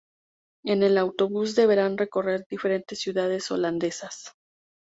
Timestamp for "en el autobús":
0.65-1.53